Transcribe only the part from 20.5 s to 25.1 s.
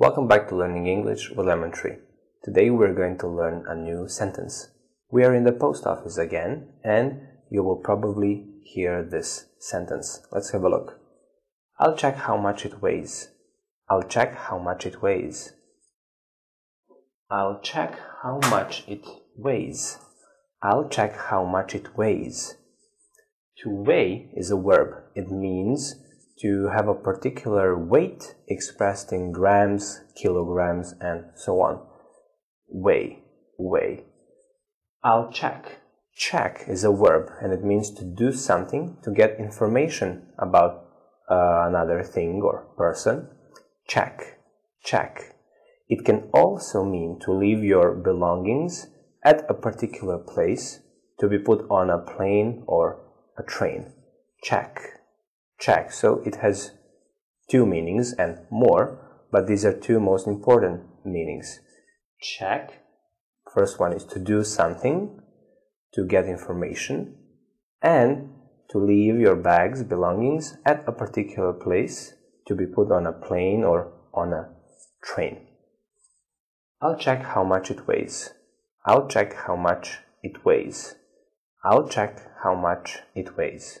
I'll check how much it weighs. To weigh is a verb.